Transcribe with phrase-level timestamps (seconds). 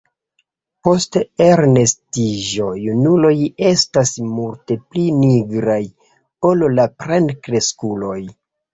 [0.87, 3.35] Post elnestiĝo junuloj
[3.75, 5.81] estas multe pli nigraj
[6.53, 8.21] ol la plenkreskuloj.